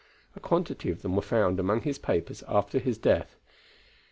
[0.35, 3.35] A quantity of them were found among his papers after his death.